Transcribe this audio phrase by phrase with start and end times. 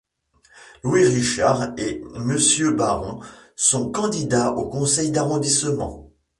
[0.83, 3.19] Louis Richard et Mr Baron
[3.55, 6.11] sont candidats au conseil d'arrondissement.